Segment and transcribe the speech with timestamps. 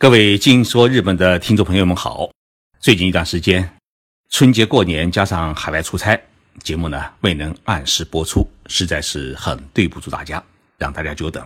[0.00, 2.30] 各位静说日本的听众朋友们好，
[2.78, 3.68] 最近一段时间，
[4.30, 6.16] 春节过年加上海外出差，
[6.62, 10.40] 节目呢未能按时播出，实在是很对不住大家，
[10.76, 11.44] 让大家久等。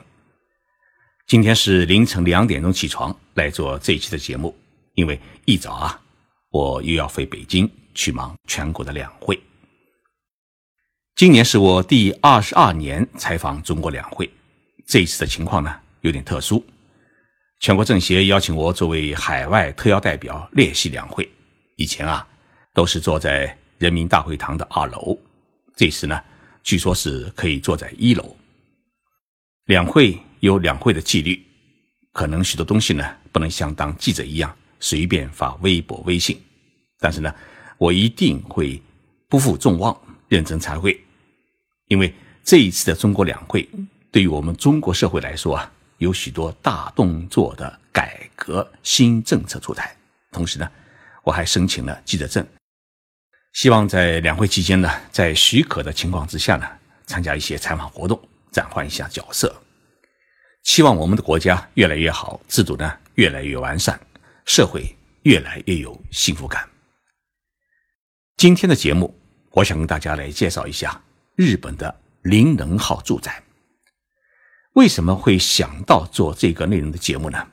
[1.27, 4.55] 今天是凌晨两点钟起床来做这一期的节目，
[4.97, 5.99] 因为一早啊，
[6.51, 9.41] 我又要飞北京去忙全国的两会。
[11.17, 14.31] 今年是我第二十二年采访中国两会，
[14.87, 16.63] 这一次的情况呢有点特殊。
[17.63, 21.31] 全国政协邀请我作为海外特邀代表列席两会。
[21.77, 22.27] 以前啊，
[22.75, 25.17] 都是坐在人民大会堂的二楼，
[25.77, 26.21] 这次呢，
[26.65, 28.37] 据说是可以坐在一楼。
[29.67, 31.41] 两会有两会的纪律，
[32.13, 36.43] 可能许多东西呢，不能像当记者一样随便发微博、微信。
[36.99, 37.33] 但是呢，
[37.79, 38.83] 我一定会
[39.29, 41.01] 不负众望，认真参会，
[41.87, 43.69] 因为这一次的中国两会，
[44.11, 45.73] 对于我们中国社会来说啊。
[46.03, 49.97] 有许多大动作的改革新政策出台，
[50.33, 50.69] 同时呢，
[51.23, 52.45] 我还申请了记者证，
[53.53, 56.69] 希望在两会期间呢，在许可的情况之下呢，
[57.07, 59.55] 参加一些采访活动，转换一下角色，
[60.65, 64.01] 期望我们的国家越来越好，制度呢越来越完善，
[64.45, 66.69] 社会越来越有幸福感。
[68.37, 69.17] 今天的节目，
[69.53, 71.01] 我想跟大家来介绍一下
[71.37, 73.41] 日本的灵能号住宅。
[74.75, 77.47] 为什么会想到做这个内容的节目呢？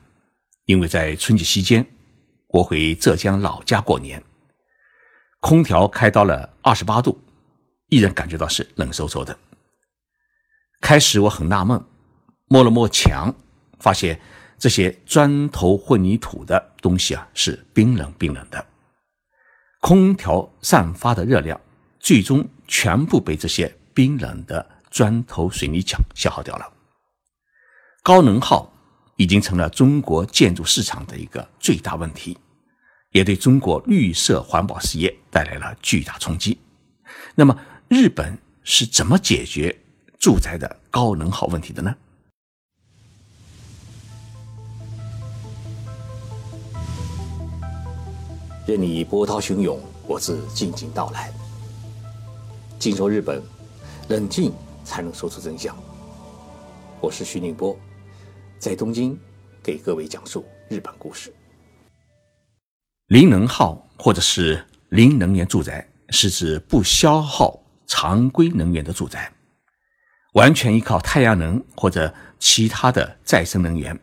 [0.64, 1.86] 因为在春节期间，
[2.48, 4.22] 我回浙江老家过年，
[5.40, 7.20] 空调开到了二十八度，
[7.88, 9.36] 依然感觉到是冷飕飕的。
[10.80, 11.84] 开始我很纳闷，
[12.46, 13.34] 摸了摸墙，
[13.78, 14.18] 发现
[14.58, 18.64] 这些砖头混凝土的东西啊是冰冷冰冷的，
[19.80, 21.60] 空调散发的热量
[21.98, 26.72] 最终全部被这些冰冷的砖头水泥墙消耗掉了。
[28.02, 28.66] 高能耗
[29.16, 32.38] 已经成了中国建筑市场的一个最大问题，
[33.10, 36.58] 也对中国绿色环保事业带来了巨大冲击。
[37.34, 37.54] 那么，
[37.88, 39.78] 日本是怎么解决
[40.18, 41.94] 住宅的高能耗问题的呢？
[48.66, 51.30] 任你波涛汹涌，我自静静到来。
[52.78, 53.42] 静说日本，
[54.08, 54.50] 冷静
[54.84, 55.76] 才能说出真相。
[56.98, 57.78] 我是徐宁波。
[58.60, 59.18] 在东京，
[59.62, 61.32] 给各位讲述日本故事。
[63.06, 69.32] 零能耗或者是零能源住宅，是指不消耗常规能源的住宅，
[70.34, 73.98] 完全依靠太阳能或者其他的再生能源。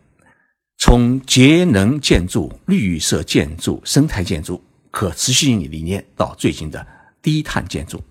[0.79, 6.85] 从节能建筑、绿色建筑、生态建筑、可持续性理念到最近的
[7.22, 8.03] 低碳建筑，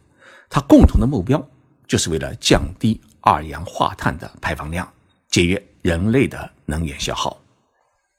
[0.48, 1.44] 它共同的目标
[1.88, 4.88] 就是为了降低二氧化碳的排放量，
[5.28, 5.60] 节约。
[5.86, 7.40] 人类的能源消耗，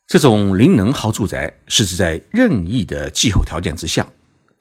[0.08, 4.08] 这种零能耗住宅是指在任意的气候条件之下，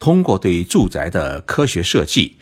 [0.00, 2.37] 通过对住宅的科学设计、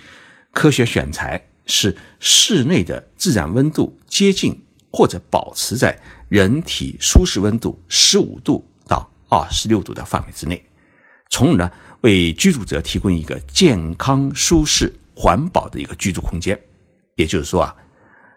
[0.54, 4.58] 科学选材，使室内的自然温度接近
[4.90, 5.94] 或者保持在
[6.30, 10.64] 人体舒适温度十五度到二十六度的范围之内，
[11.28, 11.70] 从而呢
[12.00, 16.58] 为居住者提供一个健康、舒适、环保的一个居住空间。
[17.16, 17.76] 也就是说啊，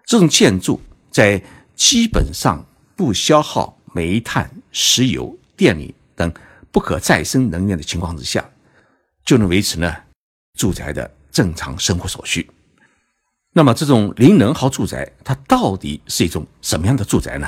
[0.05, 1.41] 这种建筑在
[1.77, 2.65] 基本上
[2.95, 6.33] 不消耗煤炭、石油、电力等
[6.71, 8.43] 不可再生能源的情况之下，
[9.23, 9.95] 就能维持呢
[10.55, 12.49] 住宅的正常生活所需。
[13.53, 17.47] 那么，这种零能耗住宅它到底是一种什么样的住宅呢？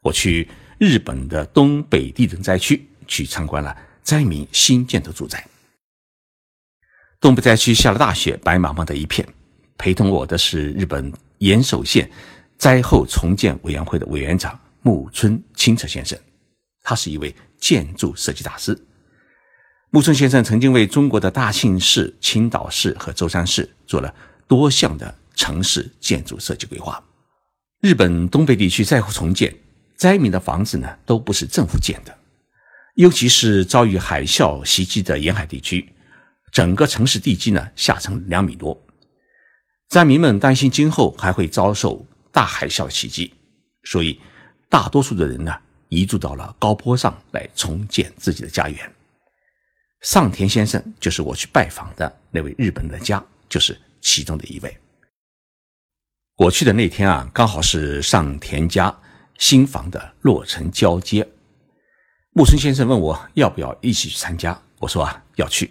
[0.00, 5.46] 我去日本的东北地震灾区去参观了灾民新建的住宅。
[7.20, 9.26] 东北灾区下了大雪，白茫茫的一片。
[9.76, 12.10] 陪同我的是日本岩手县。
[12.58, 16.18] 灾后重建委员会的委员长木村清澈先生，
[16.82, 18.76] 他是一位建筑设计大师。
[19.90, 24.12] 木村先生曾经为中国的大庆市、青岛市和舟山市做了
[24.48, 27.02] 多项的城市建筑设计规划。
[27.80, 29.54] 日本东北地区灾后重建，
[29.94, 32.18] 灾民的房子呢都不是政府建的，
[32.96, 35.88] 尤其是遭遇海啸袭击的沿海地区，
[36.50, 38.78] 整个城市地基呢下沉两米多，
[39.88, 42.04] 灾民们担心今后还会遭受。
[42.38, 43.34] 大海啸袭击，
[43.82, 44.20] 所以
[44.68, 45.52] 大多数的人呢
[45.88, 48.94] 移住到了高坡上来重建自己的家园。
[50.02, 54.78] 上田先生就是我去拜访的那位日本的家，就是其中的一位。
[56.36, 58.96] 我去的那天啊，刚好是上田家
[59.38, 61.28] 新房的落成交接。
[62.34, 65.68] 木村先生问我要不要一起去参加，我说啊要去。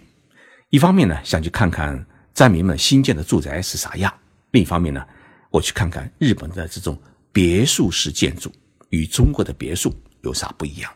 [0.68, 2.04] 一方面呢想去看看
[2.34, 4.12] 灾民们新建的住宅是啥样，
[4.50, 5.02] 另一方面呢。
[5.50, 7.00] 我去看看日本的这种
[7.32, 8.52] 别墅式建筑
[8.90, 10.92] 与中国的别墅有啥不一样。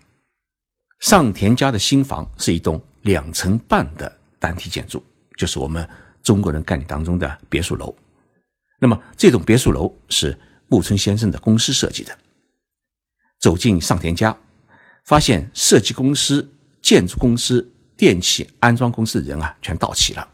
[1.00, 5.02] 上田家的新房是一栋两层半的单体建筑，
[5.36, 5.88] 就是我们
[6.22, 7.94] 中国人概念当中的别墅楼。
[8.78, 10.38] 那么这栋别墅楼是
[10.68, 12.16] 木村先生的公司设计的。
[13.40, 14.36] 走进上田家，
[15.04, 16.48] 发现设计公司、
[16.80, 20.28] 建筑公司、电器安装公司的人啊，全到齐了。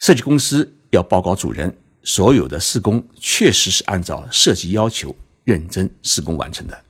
[0.00, 6.84] 设计公司要报告主人，所有的施工确实是按照设计要求认真施工完成的。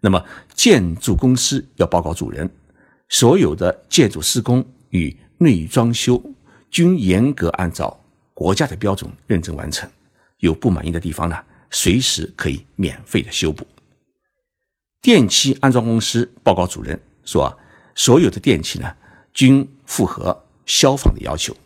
[0.00, 0.24] 那么，
[0.54, 2.48] 建筑公司要报告主人，
[3.08, 6.22] 所有的建筑施工与内装修
[6.70, 7.98] 均严格按照
[8.32, 9.90] 国家的标准认真完成。
[10.38, 11.36] 有不满意的地方呢，
[11.70, 13.66] 随时可以免费的修补。
[15.02, 17.58] 电器安装公司报告主人说，
[17.96, 18.94] 所有的电器呢
[19.34, 21.56] 均符合消防的要求，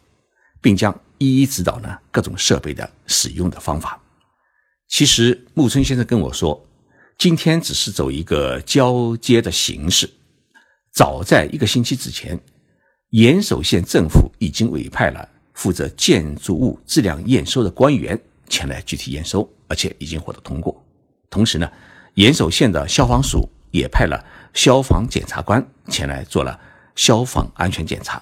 [0.62, 4.00] 并将一一指导呢各种设备的使用的方法。
[4.88, 6.66] 其实木村先生跟我说。
[7.18, 10.10] 今天只是走一个交接的形式。
[10.90, 12.36] 早在一个星期之前，
[13.10, 20.84] 岩手县政府已经委派了负责建筑物质量验收的官员前来具体验收，而且已经获得通过。
[21.30, 21.70] 同时呢，
[22.14, 26.58] 岩手县的消防署也派了消防检察官前来做了
[26.96, 28.20] 消防安全检查。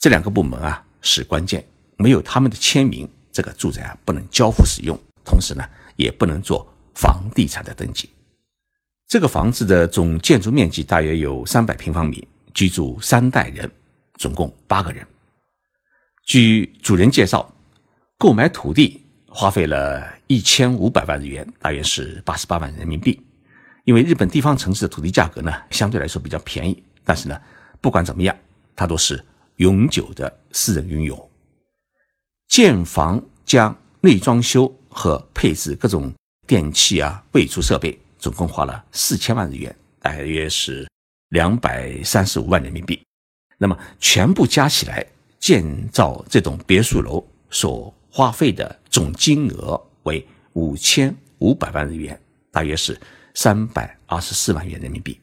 [0.00, 1.64] 这两个部门啊是关键，
[1.98, 5.62] 没有他们的签名，这个住宅啊不能交付使用，同时呢
[5.96, 6.66] 也不能做。
[6.94, 8.10] 房地产的登记，
[9.06, 13.70] 这个房子的总建筑面积大约有三百平方米，居住三代人，
[14.14, 15.06] 总共八个人。
[16.24, 17.54] 据主人介绍，
[18.18, 23.24] 购买土地花费了一千五百万日元，大约是八十八万人民币。
[23.84, 27.40] 因为日本地方城市的土地价格呢，相对来说比较便宜，但是呢，
[27.80, 28.36] 不管怎么样，
[28.74, 29.24] 它都是
[29.58, 31.30] 永久的私人拥有。
[32.48, 36.12] 建房将内装修和配置各种。
[36.46, 40.88] 电器啊，备储设备总共花了四千万日元，大约是
[41.28, 42.98] 两百三十五万人民币。
[43.58, 45.06] 那么全部加起来，
[45.38, 52.18] 建造这栋别墅楼所花费的总金额为五千五百万日元，
[52.50, 52.98] 大约是
[53.34, 55.20] 三百二十四万元人民币。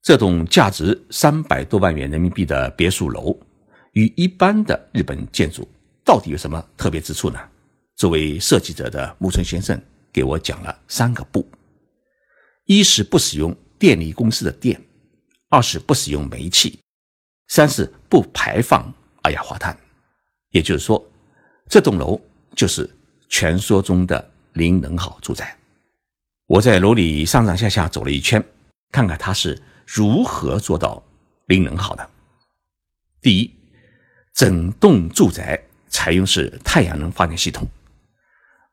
[0.00, 3.38] 这栋价值三百多万元人民币的别墅楼，
[3.92, 5.68] 与一般的日本建筑
[6.04, 7.40] 到底有什么特别之处呢？
[7.96, 9.80] 作为设计者的木村先生。
[10.12, 11.44] 给我讲了三个不：
[12.66, 14.78] 一是不使用电力公司的电；
[15.48, 16.78] 二是不使用煤气；
[17.48, 19.76] 三是不排放二氧化碳。
[20.50, 21.04] 也就是说，
[21.68, 22.20] 这栋楼
[22.54, 22.88] 就是
[23.28, 25.58] 传说中的零能耗住宅。
[26.46, 28.40] 我在楼里上上下下走了一圈，
[28.92, 31.02] 看看它是如何做到
[31.46, 32.08] 零能耗的。
[33.20, 33.52] 第一，
[34.32, 35.60] 整栋住宅
[35.94, 37.64] 采用是太阳能发电系统，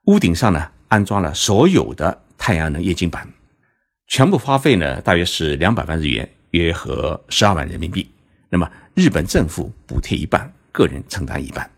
[0.05, 0.71] 屋顶上呢。
[0.87, 3.25] 安装了所有的太阳能液晶板，
[4.07, 8.11] 全部花费呢大约是两百万日元，约合十二万人民币。
[8.49, 11.71] 那么日本政府补贴一半，个人承担一半。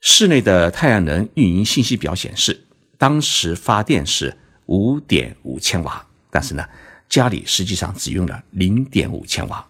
[0.00, 2.58] 室内的太阳能运营信息表显示，
[2.96, 4.34] 当时发电是
[4.64, 6.66] 五点五千瓦，但是呢，
[7.06, 9.62] 家里实际上只用了零点五千瓦。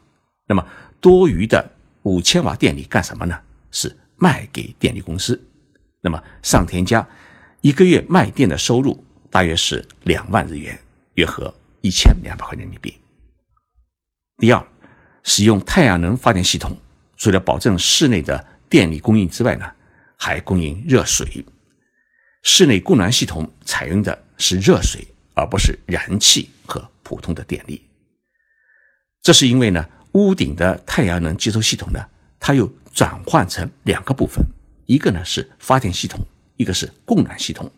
[0.47, 0.65] 那么
[1.01, 1.69] 多余的
[2.05, 3.37] 五千瓦电力干什么呢？
[3.73, 5.43] 是卖给电力公司。
[6.01, 7.05] 那么上田家。
[7.63, 10.79] 一个月卖电的收入大约是两万日元，
[11.13, 12.95] 约合一千两百块人民币。
[14.39, 14.67] 第二，
[15.25, 16.75] 使用太阳能发电系统，
[17.19, 19.71] 除了保证室内的电力供应之外呢，
[20.17, 21.45] 还供应热水。
[22.43, 27.87] 室内供暖系统采用的是热水，而不是燃气和普通的电力。
[29.21, 32.03] 这是因为呢，屋顶的太阳能接收系统呢，
[32.39, 34.45] 它又转换成两个部分，
[34.87, 36.21] 一个呢是发电系统。
[36.57, 37.73] 一个是供暖系统，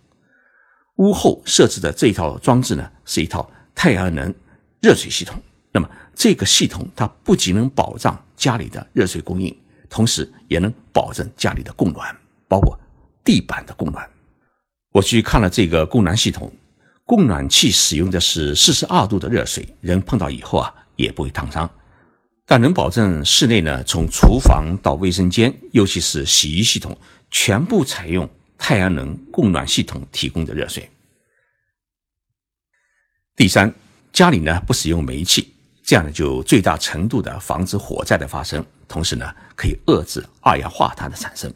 [0.97, 4.35] 屋后设置的这一套装置呢，是一套太阳能
[4.81, 5.40] 热水系统。
[5.71, 9.57] 那么这个系统它不仅能保障家里的热水供应，
[9.88, 12.12] 同时也能保证家里的供暖，
[12.49, 12.76] 包括
[13.23, 14.04] 地板的供暖。
[14.90, 16.52] 我去看了这个供暖系统，
[17.04, 21.71] 供暖器使用的是四十二度的热水，人碰到以后啊也不会烫伤，
[22.52, 26.94] 但能保证室内呢从厨房到卫生间，尤其是洗衣系统
[27.30, 28.28] 全部采用。
[28.59, 30.87] 太阳能供暖系统提供的热水。
[33.35, 33.75] 第三，
[34.12, 41.50] 家里呢不使用煤气，这样呢就最大程度的防止火灾的发生，同时呢可以遏制二氧化碳的产生。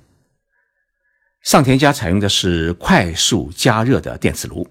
[1.43, 4.67] 上田家采用的是快速加热的电磁炉，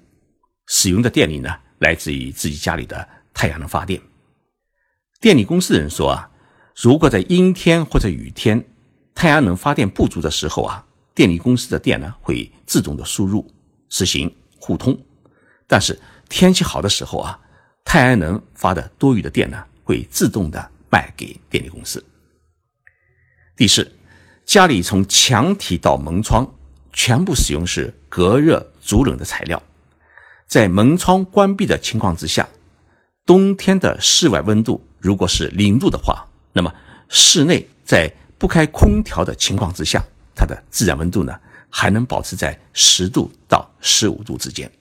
[0.69, 4.01] 使用的电力呢来自于自己家里的太阳能发电。
[5.25, 6.29] 电力公司的人说啊，
[6.75, 8.63] 如果在阴天或者雨天，
[9.15, 10.85] 太阳能发电不足的时候啊。
[11.15, 13.51] 电力公司的电呢会自动的输入，
[13.89, 14.95] 实行互通。
[15.65, 17.39] 但是天气好的时候啊，
[17.83, 22.05] 太阳能发的多余的电呢，会自动的卖给电力公司。
[23.55, 23.91] 第四，
[24.45, 26.47] 家里从墙体到门窗
[26.93, 29.59] 全部使用是隔热阻冷的材料，
[30.45, 32.47] 在门窗关闭的情况之下，
[33.25, 36.73] 冬天的室外温度如果是零度的话，那么
[37.09, 40.03] 室内在不开空调的情况之下，
[40.35, 41.39] 它的自然温度呢
[41.69, 44.71] 还能保持在十度到十五度之间。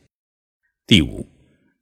[0.86, 1.26] 第五，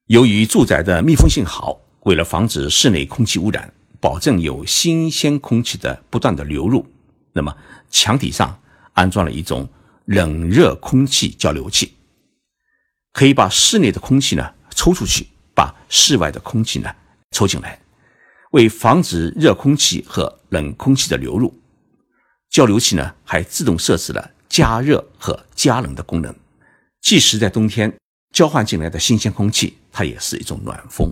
[0.06, 3.72] 由于住宅的密封性好，为了防止室内空气污染。
[4.00, 6.84] 保证有新鲜空气的不断的流入，
[7.34, 7.56] 那么
[7.88, 8.60] 墙体上
[8.94, 9.68] 安装了一种
[10.06, 11.94] 冷热空气交流器，
[13.12, 16.94] 可以把室内的空气呢抽出去，把室外的空气呢
[17.30, 17.78] 抽进来。
[18.52, 21.58] 为防止热空气和冷空气的流入，
[22.50, 26.34] 交流器呢还自动设置了加热和加冷的功能，
[27.00, 27.90] 即使在冬天
[28.30, 31.10] 交换进来的新鲜空气，它也是一种暖风。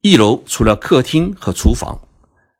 [0.00, 2.00] 一楼除了客厅和厨房，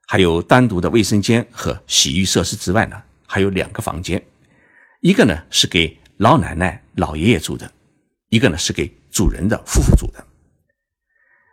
[0.09, 4.21] 还有单独的卫生间和洗浴设施之外呢，还有两个房间，
[5.01, 7.71] 一个呢是给老奶奶、老爷爷住的，
[8.31, 10.27] 一个呢是给主人的夫妇住的。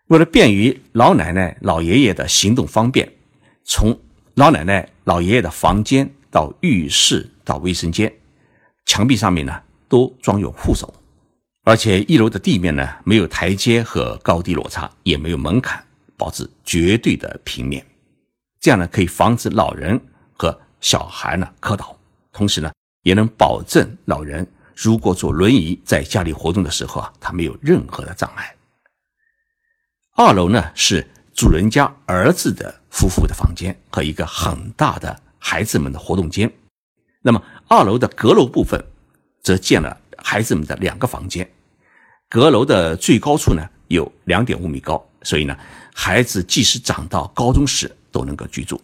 [0.07, 3.11] 为了便于老奶奶、老爷爷的行动方便，
[3.63, 3.99] 从
[4.35, 8.13] 老奶奶、老爷爷的房间到浴室到卫生间，
[8.85, 10.93] 墙壁上面呢都装有护手。
[11.63, 15.83] 而且一楼的地面呢，没有台阶和高低落差，也没有门槛，
[16.15, 17.83] 保持绝对的平面。
[18.59, 19.99] 这样呢，可以防止老人
[20.33, 21.97] 和小孩呢磕倒，
[22.31, 22.71] 同时呢，
[23.01, 24.45] 也能保证老人
[24.75, 28.55] 如果坐轮椅在家里活动的时候啊，他没有任何的障碍。
[30.17, 36.49] 二楼呢是主人家儿子的夫妇的房间和一个很大的孩子们的活动间。
[37.21, 38.81] 那么二楼的阁楼部分，
[39.43, 41.51] 则建了孩子们的两个房间。
[42.29, 45.57] 阁楼的最高处呢有两点五米高，所以呢，
[45.93, 48.81] 孩子即使长到高中时都能够居住。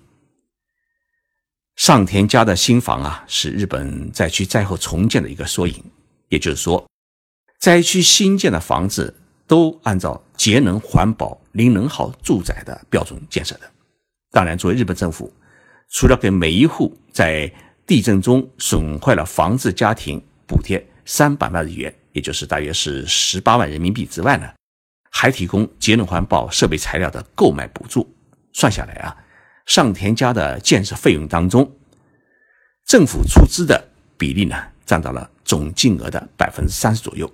[1.78, 5.82] 上田家的新房啊，是日本灾区灾后重建的一个缩影，
[6.28, 6.86] 也就是说，
[7.58, 9.16] 灾区新建的房子
[9.48, 13.72] 都按照节能环保零能耗住宅的标准建设的。
[14.32, 15.32] 当然，作为日本政府，
[15.88, 17.54] 除了给每一户在
[17.86, 21.94] 地震中损坏了房子家庭补贴三百万日元。
[22.14, 24.50] 也就是大约是十八万人民币之外呢，
[25.12, 28.12] 还提供节能环保设备材料的购买补助。
[28.52, 29.16] 算下来啊，
[29.68, 31.72] 上田家的建设费用当中，
[32.88, 34.56] 政府出资的比例呢
[34.88, 37.32] 占到了总金额的百分之三十左右，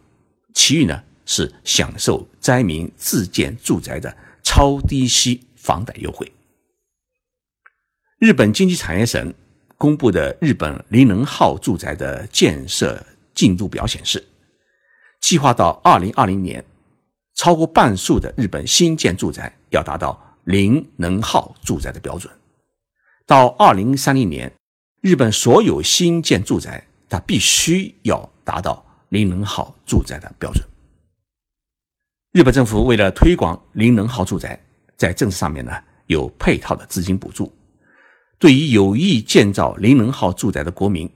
[0.54, 6.32] 其余呢是享受灾民自建住宅的超低息房贷优惠。
[8.18, 9.32] 日本经济产业省
[9.78, 13.06] 公布的日本零能耗住宅的建设
[13.36, 14.28] 进度表显示。
[15.20, 16.64] 计划到二零二零年，
[17.34, 22.32] 超过半数的日本新建住宅要达到零能耗住宅的标准。
[23.26, 24.52] 到二零三零年，
[25.02, 30.64] 日本所有新建住宅它必须要达到零能耗住宅的标准。
[32.34, 34.60] 日本政府为了推广零能耗住宅，
[34.96, 35.72] 在政策上面呢
[36.08, 37.52] 有配套的资金补助。
[38.38, 41.10] 对于有意建造零能耗住宅的国民，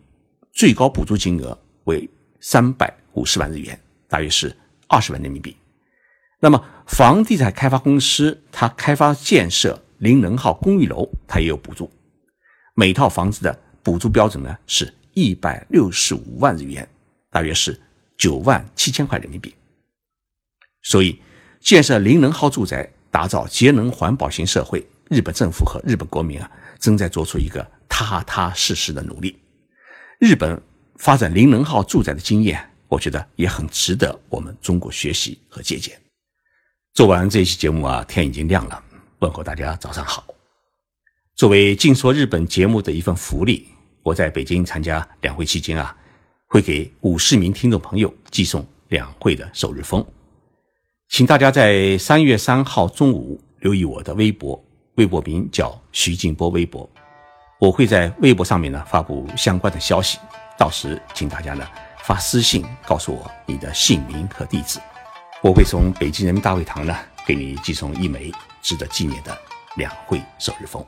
[0.51, 3.79] 最高补助金额为三百五十万日元。
[4.07, 4.53] 大约是
[4.87, 5.55] 二十万人民币。
[6.39, 11.89] 那么，房地产开发公司它开发建设零能耗公寓楼，它也有补助。
[12.73, 16.85] 每套房子的补助标准呢是一百六十五万日元，
[17.29, 17.79] 大约是
[18.17, 19.53] 九万七千块人民币。
[20.83, 21.21] 所以，
[21.59, 29.37] 建设零能耗住宅，打造节能环保型社会，日本政府和日本国民啊，正在做出一个踏踏实实的努力。
[30.19, 30.61] 日本
[30.97, 32.67] 发展零能耗住宅的经验。
[32.91, 35.97] 我觉得也很值得我们中国学习和借鉴。
[36.93, 38.83] 做完这一期节目啊，天已经亮了。
[39.19, 40.27] 问候大家早上好。
[41.37, 43.65] 作为《静说日本》节目的一份福利，
[44.03, 45.95] 我在北京参加两会期间啊，
[46.47, 50.05] 会给五十名听众朋友寄送两会的首日封。
[51.11, 54.57] 请大家在三月三号中午留意我的微博，
[54.95, 56.89] 微博名叫徐静波微博，
[57.59, 60.17] 我会在微博上面呢发布相关的消息。
[60.57, 61.67] 到时请大家呢。
[62.03, 64.79] 发私信告诉我你的姓名和地址，
[65.43, 69.37] 我会从北京人民大会堂呢给你寄送一枚值得纪念的
[69.75, 70.83] 两会首日封。